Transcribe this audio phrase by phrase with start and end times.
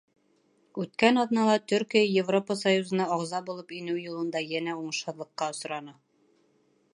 [0.83, 5.95] Үткән аҙнала Төркиә Европа Союзына ағза булып инеү юлында йәнә уңышһыҙлыҡҡа осраны.